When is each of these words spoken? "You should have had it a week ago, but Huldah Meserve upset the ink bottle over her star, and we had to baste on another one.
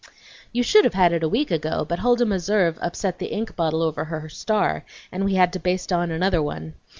"You 0.51 0.63
should 0.63 0.83
have 0.83 0.95
had 0.95 1.11
it 1.13 1.21
a 1.21 1.29
week 1.29 1.51
ago, 1.51 1.85
but 1.87 1.99
Huldah 1.99 2.25
Meserve 2.25 2.79
upset 2.81 3.19
the 3.19 3.27
ink 3.27 3.55
bottle 3.55 3.83
over 3.83 4.05
her 4.05 4.29
star, 4.29 4.83
and 5.11 5.23
we 5.23 5.35
had 5.35 5.53
to 5.53 5.59
baste 5.59 5.93
on 5.93 6.09
another 6.09 6.41
one. 6.41 6.73